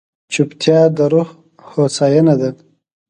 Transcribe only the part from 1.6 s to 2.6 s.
هوساینه ده.